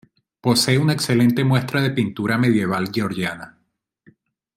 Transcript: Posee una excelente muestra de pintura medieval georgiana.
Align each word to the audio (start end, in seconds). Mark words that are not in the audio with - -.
Posee 0.41 0.79
una 0.79 0.93
excelente 0.93 1.43
muestra 1.43 1.79
de 1.79 1.91
pintura 1.91 2.35
medieval 2.39 2.89
georgiana. 2.91 3.59